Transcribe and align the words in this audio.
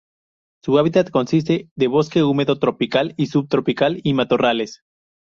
Su 0.63 0.79
hábitat 0.79 1.11
consiste 1.11 1.69
de 1.75 1.85
bosque 1.87 2.23
húmedo 2.23 2.57
tropical 2.57 3.13
y 3.17 3.27
subtropical, 3.27 3.99
y 4.01 4.15
matorrales. 4.15 4.81